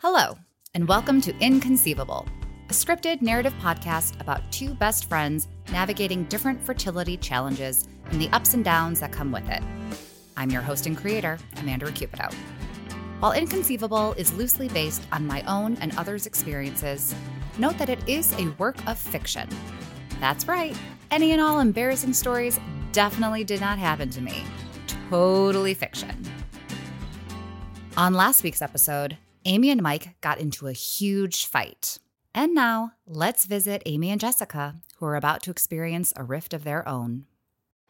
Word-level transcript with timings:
Hello, 0.00 0.38
and 0.74 0.86
welcome 0.86 1.20
to 1.22 1.36
Inconceivable, 1.40 2.24
a 2.68 2.72
scripted 2.72 3.20
narrative 3.20 3.52
podcast 3.54 4.20
about 4.20 4.52
two 4.52 4.72
best 4.74 5.08
friends 5.08 5.48
navigating 5.72 6.22
different 6.26 6.62
fertility 6.62 7.16
challenges 7.16 7.88
and 8.12 8.20
the 8.20 8.28
ups 8.28 8.54
and 8.54 8.64
downs 8.64 9.00
that 9.00 9.10
come 9.10 9.32
with 9.32 9.48
it. 9.48 9.60
I'm 10.36 10.50
your 10.50 10.62
host 10.62 10.86
and 10.86 10.96
creator, 10.96 11.36
Amanda 11.56 11.86
ReCupido. 11.86 12.32
While 13.18 13.32
Inconceivable 13.32 14.12
is 14.12 14.32
loosely 14.34 14.68
based 14.68 15.02
on 15.10 15.26
my 15.26 15.42
own 15.48 15.76
and 15.80 15.92
others' 15.98 16.26
experiences, 16.26 17.12
note 17.58 17.76
that 17.78 17.88
it 17.88 17.98
is 18.08 18.32
a 18.34 18.50
work 18.50 18.76
of 18.86 18.96
fiction. 18.96 19.48
That's 20.20 20.46
right, 20.46 20.76
any 21.10 21.32
and 21.32 21.40
all 21.40 21.58
embarrassing 21.58 22.12
stories 22.12 22.60
definitely 22.92 23.42
did 23.42 23.60
not 23.60 23.80
happen 23.80 24.10
to 24.10 24.20
me. 24.20 24.44
Totally 25.10 25.74
fiction. 25.74 26.22
On 27.96 28.14
last 28.14 28.44
week's 28.44 28.62
episode, 28.62 29.18
Amy 29.44 29.70
and 29.70 29.82
Mike 29.82 30.20
got 30.20 30.38
into 30.38 30.66
a 30.66 30.72
huge 30.72 31.46
fight. 31.46 31.98
And 32.34 32.54
now, 32.54 32.92
let's 33.06 33.46
visit 33.46 33.82
Amy 33.86 34.10
and 34.10 34.20
Jessica, 34.20 34.76
who 34.96 35.06
are 35.06 35.16
about 35.16 35.42
to 35.42 35.50
experience 35.50 36.12
a 36.16 36.24
rift 36.24 36.52
of 36.52 36.64
their 36.64 36.86
own. 36.88 37.26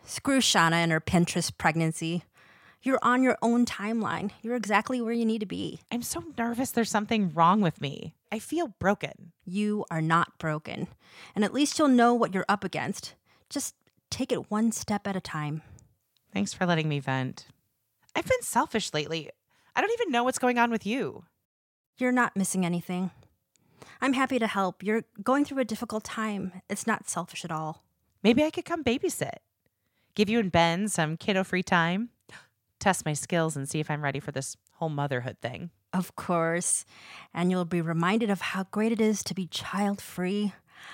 Screw 0.05 0.39
Shauna 0.39 0.75
and 0.75 0.93
her 0.93 1.01
Pinterest 1.01 1.53
pregnancy. 1.57 2.25
You're 2.81 3.01
on 3.03 3.23
your 3.23 3.37
own 3.43 3.67
timeline. 3.67 4.31
You're 4.41 4.55
exactly 4.55 5.01
where 5.01 5.13
you 5.13 5.27
need 5.27 5.41
to 5.41 5.47
be. 5.47 5.81
I'm 5.91 6.03
so 6.03 6.23
nervous 6.39 6.71
there's 6.71 6.91
something 6.91 7.33
wrong 7.35 7.61
with 7.61 7.81
me. 7.81 8.15
I 8.31 8.39
feel 8.39 8.69
broken. 8.79 9.33
You 9.45 9.85
are 9.91 10.01
not 10.01 10.39
broken. 10.39 10.87
And 11.35 11.45
at 11.45 11.53
least 11.53 11.79
you'll 11.79 11.89
know 11.89 12.15
what 12.15 12.33
you're 12.33 12.45
up 12.49 12.63
against. 12.63 13.15
Just 13.51 13.75
take 14.11 14.31
it 14.31 14.51
one 14.51 14.71
step 14.71 15.07
at 15.07 15.17
a 15.17 15.21
time. 15.21 15.63
Thanks 16.33 16.53
for 16.55 16.67
letting 16.67 16.89
me 16.89 17.01
vent. 17.01 17.47
I've 18.15 18.27
been 18.27 18.43
selfish 18.43 18.95
lately. 18.95 19.31
I 19.75 19.81
don't 19.81 19.93
even 19.93 20.13
know 20.13 20.25
what's 20.25 20.39
going 20.39 20.59
on 20.59 20.71
with 20.71 20.87
you. 20.87 21.25
You're 21.99 22.13
not 22.13 22.37
missing 22.37 22.65
anything. 22.65 23.11
I'm 24.01 24.13
happy 24.13 24.39
to 24.39 24.47
help. 24.47 24.83
You're 24.85 25.03
going 25.23 25.45
through 25.45 25.59
a 25.59 25.65
difficult 25.65 26.05
time. 26.05 26.63
It's 26.71 26.87
not 26.87 27.09
selfish 27.09 27.45
at 27.45 27.51
all. 27.51 27.83
Maybe 28.23 28.45
I 28.45 28.51
could 28.51 28.65
come 28.65 28.85
babysit. 28.85 29.39
Give 30.15 30.29
you 30.29 30.39
and 30.39 30.53
Ben 30.53 30.89
some 30.89 31.17
kiddo 31.17 31.43
free 31.43 31.65
time. 31.65 32.11
Test 32.79 33.05
my 33.05 33.13
skills 33.15 33.57
and 33.57 33.69
see 33.69 33.81
if 33.81 33.91
I'm 33.91 34.03
ready 34.03 34.21
for 34.21 34.31
this 34.31 34.57
whole 34.75 34.89
motherhood 34.89 35.39
thing. 35.43 35.71
Of 35.93 36.15
course. 36.15 36.85
And 37.35 37.51
you'll 37.51 37.65
be 37.65 37.81
reminded 37.81 38.31
of 38.31 38.41
how 38.41 38.67
great 38.71 38.93
it 38.93 39.01
is 39.01 39.25
to 39.25 39.35
be 39.35 39.47
child 39.47 40.01
free, 40.01 40.53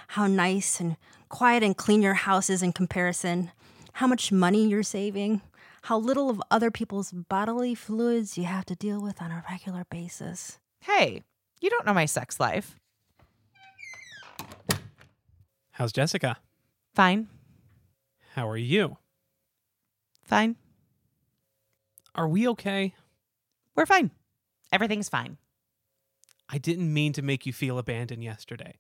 how 0.09 0.27
nice 0.27 0.81
and 0.81 0.97
quiet 1.29 1.63
and 1.63 1.77
clean 1.77 2.01
your 2.01 2.15
house 2.15 2.49
is 2.49 2.63
in 2.63 2.73
comparison, 2.73 3.51
how 3.95 4.07
much 4.07 4.33
money 4.33 4.67
you're 4.67 4.83
saving, 4.83 5.43
how 5.83 5.99
little 5.99 6.31
of 6.31 6.41
other 6.51 6.71
people's 6.71 7.13
bodily 7.13 7.75
fluids 7.75 8.39
you 8.39 8.45
have 8.45 8.65
to 8.65 8.75
deal 8.75 9.03
with 9.03 9.21
on 9.21 9.31
a 9.31 9.45
regular 9.51 9.85
basis. 9.91 10.59
Hey, 10.85 11.23
you 11.63 11.71
don't 11.71 11.87
know 11.87 11.95
my 11.95 12.05
sex 12.05 12.39
life. 12.39 12.79
How's 15.71 15.93
Jessica? 15.93 16.37
Fine. 16.95 17.29
How 18.35 18.47
are 18.47 18.59
you? 18.59 18.99
Fine. 20.25 20.57
Are 22.15 22.29
we 22.29 22.47
okay? 22.49 22.95
We're 23.75 23.87
fine. 23.87 24.11
Everything's 24.73 25.09
fine. 25.09 25.39
I 26.51 26.59
didn't 26.59 26.93
mean 26.93 27.15
to 27.15 27.23
make 27.23 27.47
you 27.47 27.55
feel 27.55 27.79
abandoned 27.79 28.23
yesterday. 28.23 28.75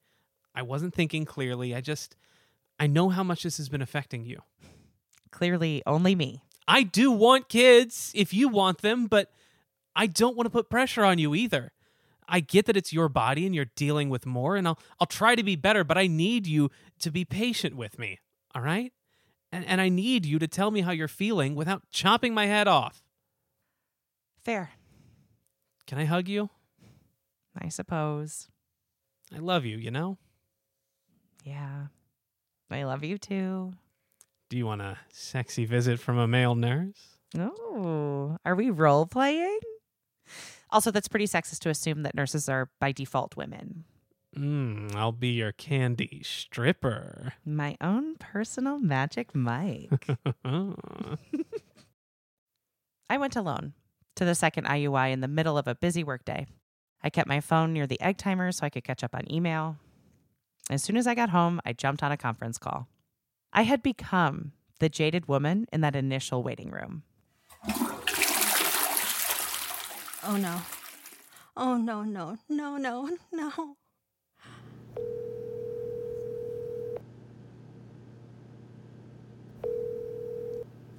I 0.54 0.60
wasn't 0.60 0.92
thinking 0.92 1.24
clearly. 1.24 1.74
I 1.74 1.80
just. 1.80 2.16
I 2.78 2.86
know 2.86 3.08
how 3.08 3.24
much 3.24 3.44
this 3.44 3.56
has 3.56 3.70
been 3.70 3.80
affecting 3.80 4.26
you. 4.26 4.40
Clearly, 5.30 5.82
only 5.86 6.14
me. 6.14 6.42
I 6.68 6.82
do 6.82 7.10
want 7.10 7.48
kids 7.48 8.12
if 8.14 8.34
you 8.34 8.48
want 8.48 8.82
them, 8.82 9.06
but 9.06 9.32
I 9.96 10.06
don't 10.06 10.36
want 10.36 10.46
to 10.46 10.50
put 10.50 10.68
pressure 10.68 11.04
on 11.04 11.18
you 11.18 11.34
either. 11.34 11.72
I 12.28 12.40
get 12.40 12.66
that 12.66 12.76
it's 12.76 12.92
your 12.92 13.08
body 13.08 13.46
and 13.46 13.54
you're 13.54 13.70
dealing 13.76 14.08
with 14.08 14.26
more, 14.26 14.56
and 14.56 14.66
I'll 14.66 14.78
I'll 15.00 15.06
try 15.06 15.34
to 15.34 15.42
be 15.42 15.56
better, 15.56 15.84
but 15.84 15.98
I 15.98 16.06
need 16.06 16.46
you 16.46 16.70
to 17.00 17.10
be 17.10 17.24
patient 17.24 17.76
with 17.76 17.98
me. 17.98 18.18
All 18.54 18.62
right? 18.62 18.92
And 19.52 19.64
and 19.66 19.80
I 19.80 19.88
need 19.88 20.26
you 20.26 20.38
to 20.38 20.48
tell 20.48 20.70
me 20.70 20.80
how 20.80 20.92
you're 20.92 21.08
feeling 21.08 21.54
without 21.54 21.82
chopping 21.90 22.34
my 22.34 22.46
head 22.46 22.68
off. 22.68 23.02
Fair. 24.42 24.70
Can 25.86 25.98
I 25.98 26.04
hug 26.04 26.28
you? 26.28 26.50
I 27.56 27.68
suppose. 27.68 28.48
I 29.34 29.38
love 29.38 29.64
you, 29.64 29.76
you 29.76 29.90
know? 29.90 30.18
Yeah. 31.44 31.86
I 32.70 32.84
love 32.84 33.04
you 33.04 33.18
too. 33.18 33.72
Do 34.50 34.56
you 34.56 34.66
want 34.66 34.82
a 34.82 34.98
sexy 35.12 35.64
visit 35.64 36.00
from 36.00 36.18
a 36.18 36.26
male 36.26 36.54
nurse? 36.54 37.18
Oh, 37.38 38.36
are 38.44 38.54
we 38.54 38.70
role 38.70 39.06
playing? 39.06 39.58
Also, 40.74 40.90
that's 40.90 41.06
pretty 41.06 41.26
sexist 41.26 41.60
to 41.60 41.70
assume 41.70 42.02
that 42.02 42.16
nurses 42.16 42.48
are 42.48 42.68
by 42.80 42.90
default 42.90 43.36
women. 43.36 43.84
Mm, 44.36 44.92
I'll 44.96 45.12
be 45.12 45.28
your 45.28 45.52
candy 45.52 46.20
stripper. 46.24 47.34
My 47.46 47.76
own 47.80 48.16
personal 48.16 48.80
magic 48.80 49.36
Mike. 49.36 50.08
I 53.08 53.16
went 53.16 53.36
alone 53.36 53.74
to 54.16 54.24
the 54.24 54.34
second 54.34 54.66
IUI 54.66 55.12
in 55.12 55.20
the 55.20 55.28
middle 55.28 55.56
of 55.56 55.68
a 55.68 55.76
busy 55.76 56.02
workday. 56.02 56.48
I 57.04 57.10
kept 57.10 57.28
my 57.28 57.40
phone 57.40 57.72
near 57.72 57.86
the 57.86 58.00
egg 58.00 58.18
timer 58.18 58.50
so 58.50 58.66
I 58.66 58.70
could 58.70 58.82
catch 58.82 59.04
up 59.04 59.14
on 59.14 59.30
email. 59.32 59.76
As 60.68 60.82
soon 60.82 60.96
as 60.96 61.06
I 61.06 61.14
got 61.14 61.30
home, 61.30 61.60
I 61.64 61.72
jumped 61.72 62.02
on 62.02 62.10
a 62.10 62.16
conference 62.16 62.58
call. 62.58 62.88
I 63.52 63.62
had 63.62 63.80
become 63.80 64.50
the 64.80 64.88
jaded 64.88 65.28
woman 65.28 65.68
in 65.72 65.82
that 65.82 65.94
initial 65.94 66.42
waiting 66.42 66.72
room. 66.72 67.04
Oh 70.26 70.36
no. 70.36 70.62
Oh 71.56 71.76
no, 71.76 72.02
no, 72.02 72.38
no, 72.48 72.76
no, 72.78 73.16
no. 73.30 73.76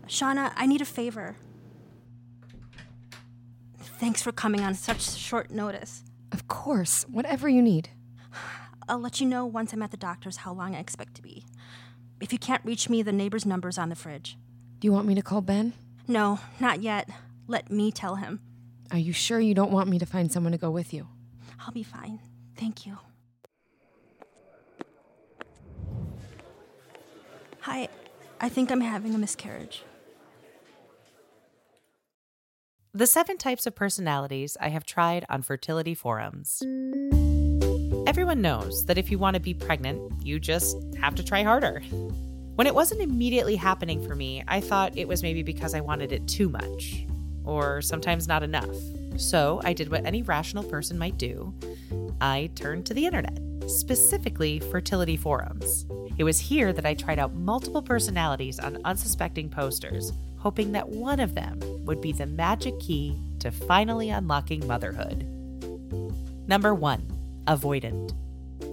Shauna, 0.08 0.53
I 0.56 0.68
need 0.68 0.81
a 0.81 0.85
favor. 0.85 1.35
Thanks 4.00 4.22
for 4.22 4.31
coming 4.31 4.62
on 4.62 4.75
such 4.75 5.02
short 5.02 5.50
notice. 5.50 6.03
Of 6.31 6.47
course, 6.47 7.03
whatever 7.09 7.50
you 7.50 7.62
need. 7.62 7.90
I'll 8.88 9.00
let 9.00 9.19
you 9.19 9.25
know 9.25 9.46
once 9.46 9.74
I'm 9.74 9.81
at 9.81 9.90
the 9.91 9.97
doctor's 9.97 10.38
how 10.38 10.53
long 10.53 10.75
I 10.75 10.80
expect 10.80 11.16
to 11.16 11.24
be. 11.24 11.46
If 12.22 12.31
you 12.31 12.38
can't 12.38 12.64
reach 12.64 12.90
me, 12.90 13.02
the 13.02 13.12
neighbor's 13.12 13.46
number's 13.46 13.78
on 13.78 13.90
the 13.90 13.96
fridge. 13.96 14.38
Do 14.80 14.88
you 14.88 14.91
want 14.91 15.08
me 15.08 15.16
to 15.16 15.22
call 15.24 15.41
Ben? 15.41 15.74
No, 16.08 16.40
not 16.59 16.84
yet. 16.84 17.09
Let 17.47 17.72
me 17.72 17.91
tell 17.91 18.16
him. 18.16 18.40
Are 18.91 18.97
you 18.97 19.13
sure 19.13 19.40
you 19.40 19.53
don't 19.53 19.72
want 19.72 19.90
me 19.90 20.00
to 20.00 20.06
find 20.06 20.31
someone 20.31 20.51
to 20.51 20.57
go 20.57 20.72
with 20.72 20.94
you? 20.94 21.07
I'll 21.59 21.72
be 21.72 21.84
fine. 21.84 22.19
Thank 22.56 22.85
you. 22.85 22.97
Hi, 27.62 27.88
I 28.40 28.50
think 28.50 28.72
I'm 28.72 28.81
having 28.81 29.16
a 29.16 29.18
miscarriage. 29.18 29.84
The 32.94 33.07
seven 33.07 33.38
types 33.38 33.66
of 33.66 33.75
personalities 33.75 34.56
I 34.62 34.69
have 34.69 34.85
tried 34.85 35.25
on 35.29 35.41
fertility 35.41 35.96
forums. 35.96 36.62
Everyone 38.07 38.41
knows 38.41 38.85
that 38.85 38.97
if 38.97 39.09
you 39.09 39.17
want 39.17 39.34
to 39.34 39.41
be 39.41 39.53
pregnant, 39.53 40.23
you 40.23 40.40
just 40.40 40.78
have 41.02 41.16
to 41.16 41.23
try 41.23 41.44
harder. 41.44 41.81
When 42.56 42.67
it 42.67 42.75
wasn't 42.75 43.02
immediately 43.02 43.57
happening 43.57 44.02
for 44.07 44.16
me, 44.16 44.44
I 44.47 44.62
thought 44.62 44.97
it 44.97 45.07
was 45.07 45.23
maybe 45.23 45.44
because 45.44 45.73
I 45.73 45.81
wanted 45.81 46.13
it 46.13 46.25
too 46.28 46.47
much, 46.47 47.06
or 47.45 47.81
sometimes 47.81 48.28
not 48.28 48.44
enough. 48.44 48.75
So 49.17 49.61
I 49.63 49.73
did 49.73 49.89
what 49.89 50.06
any 50.06 50.22
rational 50.22 50.63
person 50.63 50.97
might 50.97 51.17
do 51.17 51.53
I 52.22 52.50
turned 52.56 52.85
to 52.88 52.94
the 52.94 53.06
internet, 53.06 53.39
specifically 53.67 54.59
fertility 54.59 55.17
forums. 55.17 55.85
It 56.17 56.23
was 56.23 56.39
here 56.39 56.72
that 56.72 56.85
I 56.85 56.94
tried 56.94 57.19
out 57.19 57.34
multiple 57.34 57.81
personalities 57.81 58.59
on 58.59 58.78
unsuspecting 58.85 59.50
posters, 59.50 60.13
hoping 60.38 60.72
that 60.72 60.88
one 60.88 61.19
of 61.19 61.35
them 61.35 61.59
would 61.85 62.01
be 62.01 62.13
the 62.13 62.25
magic 62.25 62.79
key 62.79 63.19
to 63.39 63.51
finally 63.51 64.09
unlocking 64.09 64.66
motherhood. 64.66 65.28
Number 66.47 66.73
one, 66.73 67.05
avoidant. 67.47 68.14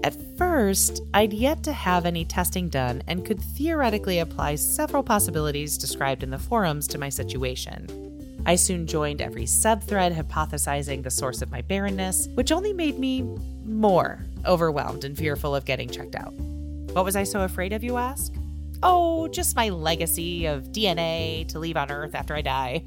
At 0.05 0.17
first, 0.37 1.03
I'd 1.15 1.33
yet 1.33 1.63
to 1.65 1.73
have 1.73 2.07
any 2.07 2.25
testing 2.25 2.69
done 2.69 3.03
and 3.07 3.25
could 3.25 3.41
theoretically 3.41 4.19
apply 4.19 4.57
several 4.57 5.03
possibilities 5.03 5.79
described 5.79 6.23
in 6.23 6.31
the 6.31 6.39
forums 6.39 6.87
to 6.89 6.99
my 6.99 7.09
situation. 7.09 8.02
I 8.45 8.57
soon 8.57 8.87
joined 8.87 9.23
every 9.23 9.45
subthread 9.45 10.17
hypothesizing 10.17 11.03
the 11.03 11.11
source 11.11 11.43
of 11.43 11.51
my 11.51 11.63
barrenness, 11.63 12.29
which 12.35 12.51
only 12.51 12.73
made 12.73 12.99
me 12.99 13.23
more 13.65 14.25
overwhelmed 14.47 15.05
and 15.05 15.17
fearful 15.17 15.55
of 15.55 15.65
getting 15.65 15.89
checked 15.89 16.17
out. 16.17 16.33
What 16.33 17.05
was 17.05 17.15
I 17.15 17.23
so 17.23 17.43
afraid 17.43 17.73
of, 17.73 17.85
you 17.85 17.97
ask? 17.97 18.35
Oh, 18.83 19.29
just 19.29 19.55
my 19.55 19.69
legacy 19.69 20.47
of 20.47 20.73
DNA 20.73 21.47
to 21.49 21.61
leave 21.61 21.77
on 21.77 21.91
Earth 21.91 22.17
after 22.17 22.35
I 22.35 22.43
die. 22.43 22.83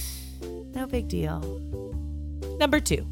no 0.74 0.86
big 0.86 1.08
deal. 1.08 1.40
Number 2.58 2.80
two, 2.80 3.06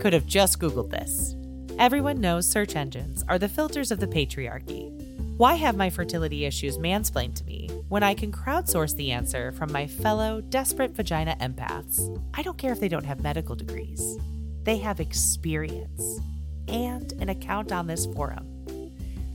could 0.00 0.12
have 0.12 0.26
just 0.26 0.58
Googled 0.58 0.90
this. 0.90 1.36
Everyone 1.78 2.20
knows 2.20 2.48
search 2.48 2.74
engines 2.74 3.24
are 3.28 3.38
the 3.38 3.48
filters 3.48 3.92
of 3.92 4.00
the 4.00 4.08
patriarchy. 4.08 4.90
Why 5.36 5.54
have 5.54 5.76
my 5.76 5.88
fertility 5.88 6.44
issues 6.44 6.78
mansplained 6.78 7.36
to 7.36 7.44
me 7.44 7.70
when 7.92 8.02
I 8.02 8.14
can 8.14 8.32
crowdsource 8.32 8.96
the 8.96 9.10
answer 9.10 9.52
from 9.52 9.70
my 9.70 9.86
fellow 9.86 10.40
desperate 10.40 10.92
vagina 10.92 11.36
empaths? 11.42 12.00
I 12.32 12.40
don't 12.40 12.56
care 12.56 12.72
if 12.72 12.80
they 12.80 12.88
don't 12.88 13.04
have 13.04 13.22
medical 13.22 13.54
degrees. 13.54 14.16
they 14.62 14.78
have 14.78 14.98
experience 14.98 16.20
and 16.68 17.12
an 17.20 17.28
account 17.28 17.70
on 17.70 17.88
this 17.88 18.06
forum, 18.06 18.46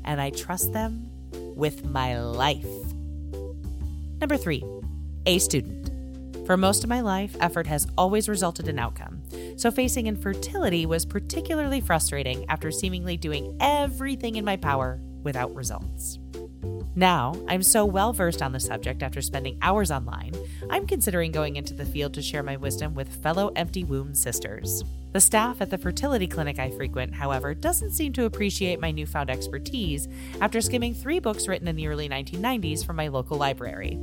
and 0.06 0.20
I 0.20 0.32
trust 0.32 0.74
them 0.74 1.08
with 1.56 1.86
my 1.86 2.20
life. 2.20 2.66
Number 4.20 4.38
three, 4.38 4.64
a 5.28 5.38
student. 5.38 6.48
For 6.48 6.58
most 6.58 6.84
of 6.84 6.90
my 6.90 7.02
life, 7.02 7.36
effort 7.40 7.68
has 7.68 7.86
always 7.96 8.28
resulted 8.28 8.68
in 8.68 8.80
outcome. 8.80 9.22
So 9.58 9.70
facing 9.70 10.08
infertility 10.08 10.88
was 10.88 11.06
particularly 11.06 11.80
frustrating 11.80 12.50
after 12.50 12.72
seemingly 12.72 13.18
doing 13.18 13.56
everything 13.60 14.36
in 14.36 14.46
my 14.46 14.58
power 14.58 15.00
without 15.22 15.54
results. 15.54 16.18
Now, 16.98 17.36
I'm 17.48 17.62
so 17.62 17.86
well 17.86 18.12
versed 18.12 18.42
on 18.42 18.54
the 18.54 18.60
subject 18.60 19.04
after 19.04 19.22
spending 19.22 19.60
hours 19.62 19.92
online, 19.92 20.34
I'm 20.72 20.88
considering 20.88 21.32
going 21.32 21.56
into 21.56 21.76
the 21.76 21.86
field 21.86 22.16
to 22.16 22.24
share 22.24 22.42
my 22.42 22.58
wisdom 22.58 22.96
with 22.96 23.22
fellow 23.22 23.52
empty 23.56 23.84
womb 23.84 24.16
sisters. 24.16 24.84
The 25.14 25.22
staff 25.22 25.62
at 25.62 25.70
the 25.70 25.78
fertility 25.78 26.26
clinic 26.26 26.58
I 26.58 26.72
frequent, 26.72 27.14
however, 27.14 27.54
doesn't 27.54 27.92
seem 27.92 28.14
to 28.14 28.26
appreciate 28.26 28.80
my 28.80 28.90
newfound 28.90 29.30
expertise 29.30 30.08
after 30.42 30.60
skimming 30.60 30.96
three 30.96 31.20
books 31.20 31.48
written 31.48 31.68
in 31.68 31.76
the 31.76 31.88
early 31.88 32.10
1990s 32.10 32.84
from 32.84 32.96
my 32.96 33.10
local 33.10 33.38
library. 33.38 34.00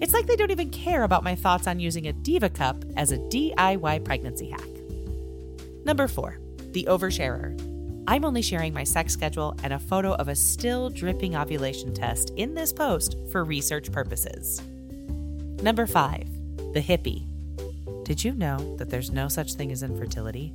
It's 0.00 0.12
like 0.12 0.28
they 0.28 0.36
don't 0.36 0.52
even 0.52 0.70
care 0.70 1.02
about 1.02 1.24
my 1.24 1.34
thoughts 1.34 1.66
on 1.66 1.80
using 1.80 2.06
a 2.06 2.12
Diva 2.12 2.50
Cup 2.50 2.84
as 2.96 3.10
a 3.10 3.18
DIY 3.18 4.04
pregnancy 4.04 4.48
hack. 4.48 4.68
Number 5.84 6.06
four, 6.06 6.38
the 6.70 6.86
oversharer. 6.88 7.71
I'm 8.06 8.24
only 8.24 8.42
sharing 8.42 8.74
my 8.74 8.84
sex 8.84 9.12
schedule 9.12 9.56
and 9.62 9.72
a 9.72 9.78
photo 9.78 10.14
of 10.14 10.28
a 10.28 10.34
still 10.34 10.90
dripping 10.90 11.36
ovulation 11.36 11.94
test 11.94 12.30
in 12.36 12.54
this 12.54 12.72
post 12.72 13.16
for 13.30 13.44
research 13.44 13.92
purposes. 13.92 14.60
Number 15.62 15.86
five, 15.86 16.26
the 16.72 16.82
hippie. 16.82 17.24
Did 18.04 18.24
you 18.24 18.32
know 18.34 18.76
that 18.78 18.90
there's 18.90 19.12
no 19.12 19.28
such 19.28 19.54
thing 19.54 19.70
as 19.70 19.84
infertility? 19.84 20.52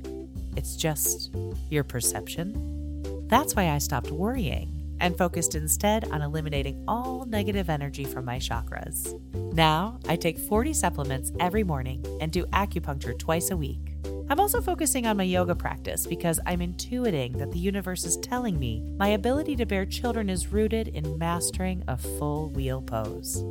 It's 0.56 0.76
just 0.76 1.34
your 1.70 1.84
perception. 1.84 3.26
That's 3.28 3.56
why 3.56 3.70
I 3.70 3.78
stopped 3.78 4.10
worrying 4.10 4.74
and 5.00 5.16
focused 5.16 5.54
instead 5.54 6.10
on 6.10 6.20
eliminating 6.20 6.84
all 6.86 7.24
negative 7.24 7.70
energy 7.70 8.04
from 8.04 8.24
my 8.24 8.38
chakras. 8.38 9.18
Now, 9.54 9.98
I 10.08 10.16
take 10.16 10.38
40 10.38 10.74
supplements 10.74 11.32
every 11.40 11.64
morning 11.64 12.04
and 12.20 12.30
do 12.30 12.44
acupuncture 12.46 13.18
twice 13.18 13.50
a 13.50 13.56
week. 13.56 13.97
I'm 14.30 14.40
also 14.40 14.60
focusing 14.60 15.06
on 15.06 15.16
my 15.16 15.22
yoga 15.22 15.54
practice 15.54 16.06
because 16.06 16.38
I'm 16.44 16.60
intuiting 16.60 17.38
that 17.38 17.50
the 17.50 17.58
universe 17.58 18.04
is 18.04 18.18
telling 18.18 18.58
me 18.58 18.82
my 18.98 19.08
ability 19.08 19.56
to 19.56 19.64
bear 19.64 19.86
children 19.86 20.28
is 20.28 20.52
rooted 20.52 20.88
in 20.88 21.16
mastering 21.16 21.82
a 21.88 21.96
full 21.96 22.50
wheel 22.50 22.82
pose. 22.82 23.42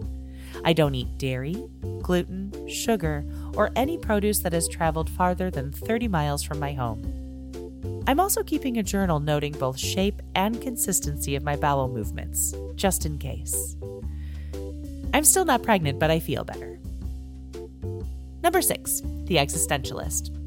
I 0.64 0.74
don't 0.74 0.94
eat 0.94 1.18
dairy, 1.18 1.56
gluten, 2.04 2.68
sugar, 2.70 3.26
or 3.56 3.72
any 3.76 3.98
produce 3.98 4.40
that 4.40 4.54
has 4.54 4.68
traveled 4.68 5.10
farther 5.10 5.50
than 5.50 5.72
30 5.72 6.08
miles 6.08 6.44
from 6.44 6.60
my 6.60 6.74
home. 6.74 8.04
I'm 8.06 8.20
also 8.20 8.44
keeping 8.44 8.78
a 8.78 8.84
journal 8.84 9.20
noting 9.20 9.54
both 9.54 9.80
shape 9.80 10.22
and 10.36 10.62
consistency 10.62 11.36
of 11.36 11.44
my 11.44 11.56
bowel 11.56 11.88
movements, 11.88 12.54
just 12.76 13.06
in 13.06 13.18
case. 13.18 13.76
I'm 15.14 15.24
still 15.24 15.46
not 15.46 15.64
pregnant, 15.64 16.00
but 16.00 16.12
I 16.12 16.20
feel 16.20 16.44
better. 16.44 16.80
Number 18.44 18.62
six, 18.62 19.02
the 19.26 19.38
existentialist. 19.38 20.38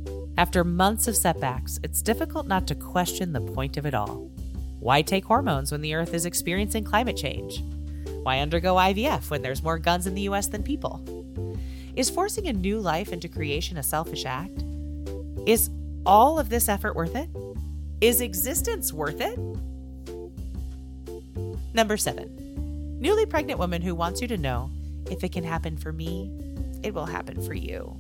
After 0.41 0.65
months 0.65 1.07
of 1.07 1.19
setbacks, 1.19 1.79
it's 1.83 2.01
difficult 2.01 2.47
not 2.47 2.67
to 2.69 2.75
question 2.75 3.35
the 3.35 3.43
point 3.43 3.77
of 3.77 3.85
it 3.85 3.93
all. 3.93 4.31
Why 4.79 5.03
take 5.03 5.27
hormones 5.27 5.71
when 5.71 5.83
the 5.83 5.93
Earth 5.93 6.15
is 6.15 6.25
experiencing 6.25 6.83
climate 6.83 7.19
change? 7.19 7.63
Why 8.23 8.39
undergo 8.39 8.77
IVF 8.77 9.29
when 9.29 9.43
there's 9.43 9.63
more 9.63 9.79
guns 9.79 10.07
in 10.07 10.15
the 10.15 10.23
US 10.31 10.47
than 10.47 10.63
people? 10.63 11.05
Is 11.95 12.09
forcing 12.09 12.49
a 12.49 12.55
new 12.55 12.81
life 12.81 13.13
into 13.13 13.29
creation 13.29 13.77
a 13.77 13.83
selfish 13.83 14.25
act? 14.25 14.65
Is 15.45 15.69
all 16.07 16.39
of 16.39 16.49
this 16.49 16.71
effort 16.71 16.97
worth 16.97 17.17
it? 17.17 17.29
Is 18.01 18.23
existence 18.23 18.95
worth 18.95 19.21
it? 19.21 19.39
Number 21.75 21.99
seven, 21.99 22.99
newly 22.99 23.27
pregnant 23.27 23.59
woman 23.59 23.83
who 23.83 23.95
wants 23.95 24.23
you 24.23 24.29
to 24.29 24.39
know 24.39 24.71
if 25.11 25.23
it 25.23 25.33
can 25.33 25.45
happen 25.45 25.77
for 25.77 25.93
me, 25.93 26.33
it 26.83 26.95
will 26.95 27.05
happen 27.05 27.43
for 27.43 27.53
you. 27.53 27.95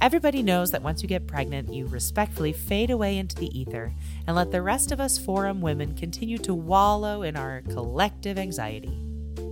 Everybody 0.00 0.42
knows 0.42 0.70
that 0.70 0.82
once 0.82 1.02
you 1.02 1.08
get 1.08 1.26
pregnant, 1.26 1.72
you 1.72 1.86
respectfully 1.86 2.52
fade 2.52 2.90
away 2.90 3.18
into 3.18 3.36
the 3.36 3.56
ether 3.58 3.92
and 4.26 4.34
let 4.34 4.50
the 4.50 4.62
rest 4.62 4.92
of 4.92 5.00
us 5.00 5.18
forum 5.18 5.60
women 5.60 5.94
continue 5.94 6.38
to 6.38 6.54
wallow 6.54 7.22
in 7.22 7.36
our 7.36 7.60
collective 7.68 8.38
anxiety. 8.38 8.98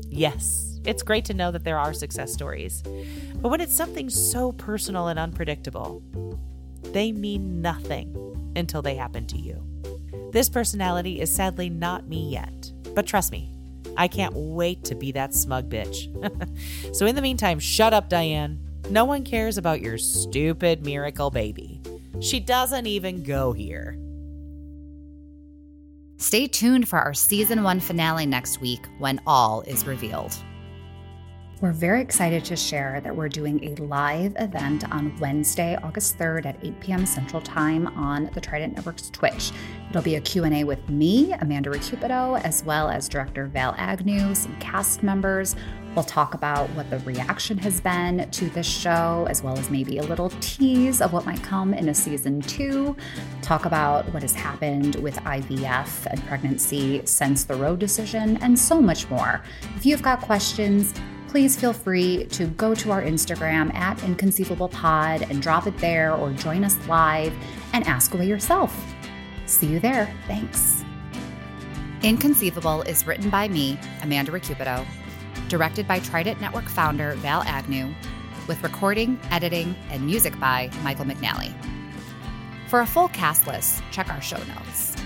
Yes, 0.08 0.80
it's 0.86 1.02
great 1.02 1.26
to 1.26 1.34
know 1.34 1.50
that 1.50 1.64
there 1.64 1.78
are 1.78 1.92
success 1.92 2.32
stories, 2.32 2.82
but 3.36 3.50
when 3.50 3.60
it's 3.60 3.76
something 3.76 4.08
so 4.08 4.52
personal 4.52 5.08
and 5.08 5.18
unpredictable, 5.18 6.02
they 6.82 7.12
mean 7.12 7.60
nothing 7.60 8.52
until 8.56 8.80
they 8.80 8.94
happen 8.94 9.26
to 9.26 9.38
you. 9.38 9.62
This 10.32 10.48
personality 10.48 11.20
is 11.20 11.34
sadly 11.34 11.68
not 11.68 12.08
me 12.08 12.30
yet, 12.30 12.72
but 12.94 13.06
trust 13.06 13.32
me, 13.32 13.52
I 13.98 14.08
can't 14.08 14.34
wait 14.34 14.84
to 14.84 14.94
be 14.94 15.12
that 15.12 15.34
smug 15.34 15.68
bitch. 15.68 16.94
so, 16.94 17.04
in 17.04 17.16
the 17.16 17.22
meantime, 17.22 17.58
shut 17.58 17.92
up, 17.92 18.08
Diane. 18.08 18.67
No 18.90 19.04
one 19.04 19.22
cares 19.22 19.58
about 19.58 19.82
your 19.82 19.98
stupid 19.98 20.82
miracle 20.82 21.30
baby. 21.30 21.82
She 22.20 22.40
doesn't 22.40 22.86
even 22.86 23.22
go 23.22 23.52
here. 23.52 23.98
Stay 26.16 26.46
tuned 26.46 26.88
for 26.88 26.98
our 26.98 27.12
season 27.12 27.62
one 27.62 27.80
finale 27.80 28.24
next 28.24 28.62
week 28.62 28.80
when 28.98 29.20
all 29.26 29.60
is 29.62 29.86
revealed. 29.86 30.34
We're 31.60 31.72
very 31.72 32.00
excited 32.00 32.44
to 32.46 32.56
share 32.56 33.00
that 33.02 33.14
we're 33.14 33.28
doing 33.28 33.62
a 33.64 33.74
live 33.82 34.34
event 34.38 34.90
on 34.92 35.16
Wednesday, 35.18 35.76
August 35.82 36.16
3rd 36.16 36.46
at 36.46 36.56
8 36.64 36.80
p.m. 36.80 37.04
Central 37.04 37.42
Time 37.42 37.88
on 37.88 38.30
the 38.32 38.40
Trident 38.40 38.76
Network's 38.76 39.10
Twitch. 39.10 39.50
It'll 39.90 40.00
be 40.00 40.14
a 40.14 40.20
Q&A 40.20 40.62
with 40.64 40.88
me, 40.88 41.32
Amanda 41.32 41.68
Recupido, 41.68 42.40
as 42.42 42.64
well 42.64 42.88
as 42.88 43.08
director 43.08 43.46
Val 43.48 43.74
Agnew, 43.76 44.34
some 44.34 44.56
cast 44.60 45.02
members. 45.02 45.56
We'll 45.98 46.04
talk 46.04 46.34
about 46.34 46.70
what 46.76 46.88
the 46.90 47.00
reaction 47.00 47.58
has 47.58 47.80
been 47.80 48.30
to 48.30 48.48
this 48.50 48.68
show, 48.68 49.26
as 49.28 49.42
well 49.42 49.58
as 49.58 49.68
maybe 49.68 49.98
a 49.98 50.04
little 50.04 50.30
tease 50.38 51.00
of 51.00 51.12
what 51.12 51.26
might 51.26 51.42
come 51.42 51.74
in 51.74 51.88
a 51.88 51.94
season 51.94 52.40
two. 52.40 52.94
Talk 53.42 53.64
about 53.64 54.04
what 54.12 54.22
has 54.22 54.32
happened 54.32 54.94
with 54.94 55.16
IVF 55.16 56.06
and 56.06 56.24
pregnancy 56.28 57.02
since 57.04 57.42
the 57.42 57.56
Roe 57.56 57.74
decision, 57.74 58.36
and 58.42 58.56
so 58.56 58.80
much 58.80 59.10
more. 59.10 59.42
If 59.74 59.84
you've 59.84 60.00
got 60.00 60.20
questions, 60.20 60.94
please 61.26 61.58
feel 61.58 61.72
free 61.72 62.26
to 62.26 62.46
go 62.46 62.76
to 62.76 62.92
our 62.92 63.02
Instagram 63.02 63.74
at 63.74 63.98
inconceivablepod 63.98 65.28
and 65.28 65.42
drop 65.42 65.66
it 65.66 65.76
there 65.78 66.14
or 66.14 66.30
join 66.34 66.62
us 66.62 66.76
live 66.86 67.32
and 67.72 67.84
ask 67.88 68.14
away 68.14 68.28
yourself. 68.28 68.72
See 69.46 69.66
you 69.66 69.80
there. 69.80 70.14
Thanks. 70.28 70.84
Inconceivable 72.04 72.82
is 72.82 73.04
written 73.04 73.28
by 73.28 73.48
me, 73.48 73.76
Amanda 74.02 74.30
Recupido, 74.30 74.86
directed 75.48 75.88
by 75.88 75.98
Trident 75.98 76.40
Network 76.40 76.66
founder 76.66 77.14
Val 77.16 77.42
Agnew, 77.42 77.94
with 78.46 78.62
recording, 78.62 79.18
editing, 79.30 79.74
and 79.90 80.04
music 80.04 80.38
by 80.40 80.70
Michael 80.82 81.04
McNally. 81.04 81.52
For 82.68 82.80
a 82.80 82.86
full 82.86 83.08
cast 83.08 83.46
list, 83.46 83.82
check 83.90 84.10
our 84.10 84.20
show 84.20 84.38
notes. 84.38 84.96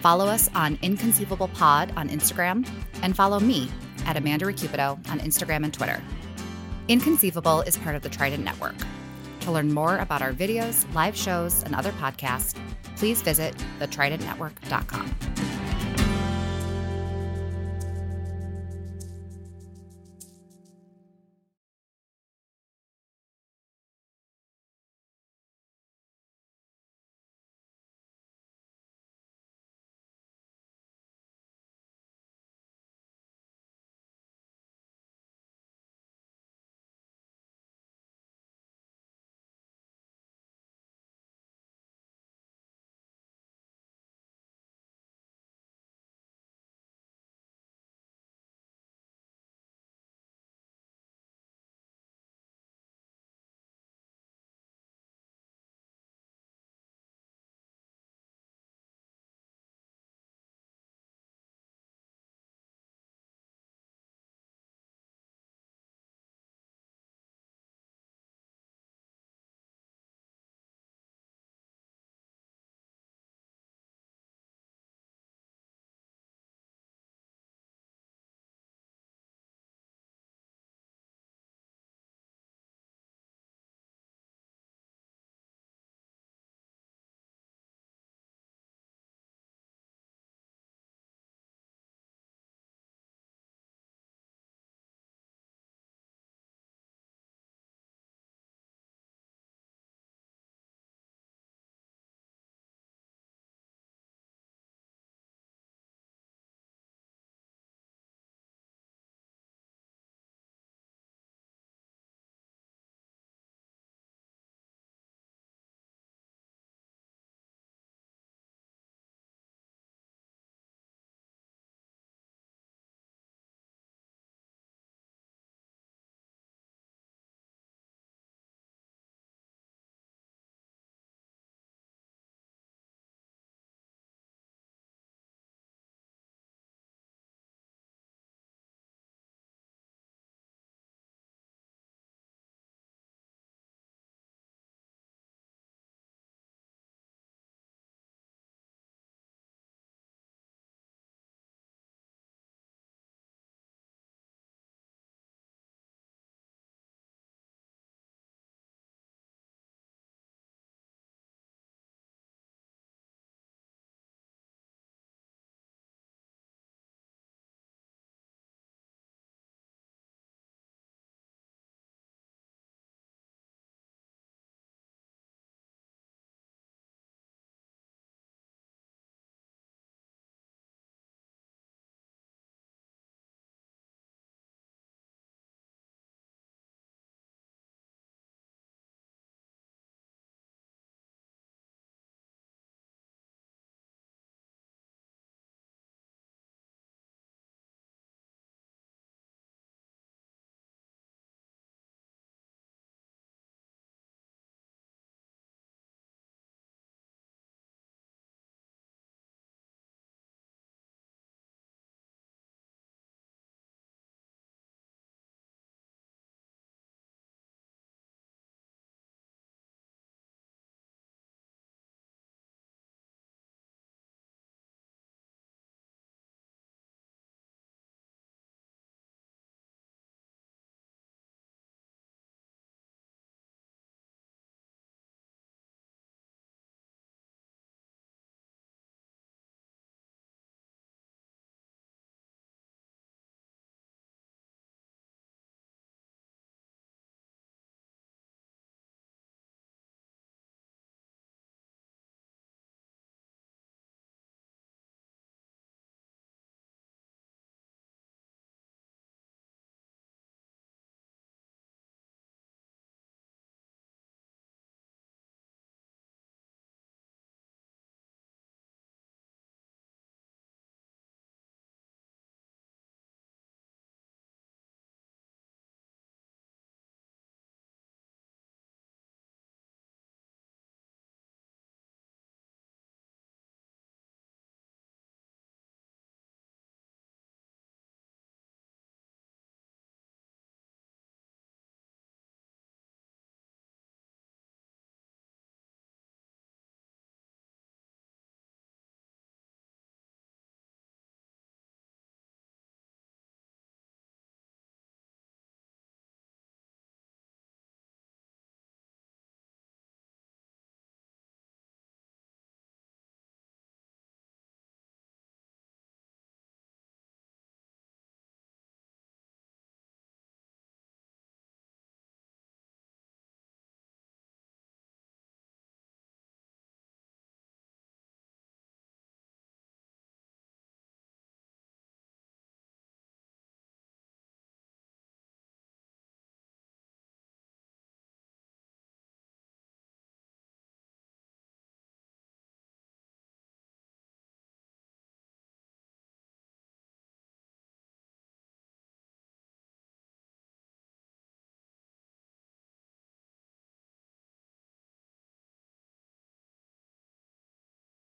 Follow 0.00 0.26
us 0.26 0.50
on 0.54 0.78
Inconceivable 0.82 1.48
Pod 1.48 1.92
on 1.96 2.08
Instagram 2.08 2.68
and 3.02 3.14
follow 3.14 3.38
me 3.38 3.70
at 4.04 4.16
Amanda 4.16 4.46
Recupido 4.46 4.92
on 5.10 5.20
Instagram 5.20 5.64
and 5.64 5.72
Twitter. 5.72 6.02
Inconceivable 6.88 7.60
is 7.62 7.76
part 7.78 7.94
of 7.94 8.02
the 8.02 8.08
Trident 8.08 8.42
Network. 8.42 8.74
To 9.40 9.52
learn 9.52 9.72
more 9.72 9.98
about 9.98 10.22
our 10.22 10.32
videos, 10.32 10.92
live 10.94 11.16
shows, 11.16 11.62
and 11.62 11.74
other 11.74 11.92
podcasts, 11.92 12.56
please 12.96 13.22
visit 13.22 13.54
thetridentnetwork.com. 13.80 15.41